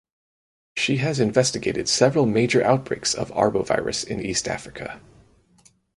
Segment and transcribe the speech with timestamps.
[0.75, 4.99] She has investigated several major outbreaks of arbovirus in East Africa.